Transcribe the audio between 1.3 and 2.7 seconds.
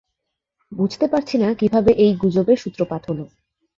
না কিভাবে এই গুজবের